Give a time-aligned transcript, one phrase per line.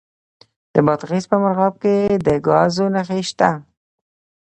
[0.73, 1.95] د بادغیس په مرغاب کې
[2.25, 3.49] د ګازو نښې شته.